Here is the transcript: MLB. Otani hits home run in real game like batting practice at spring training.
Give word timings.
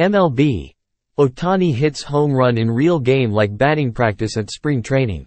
MLB. 0.00 0.72
Otani 1.18 1.74
hits 1.74 2.02
home 2.02 2.32
run 2.32 2.56
in 2.56 2.70
real 2.70 2.98
game 2.98 3.30
like 3.30 3.54
batting 3.54 3.92
practice 3.92 4.38
at 4.38 4.50
spring 4.50 4.82
training. 4.82 5.26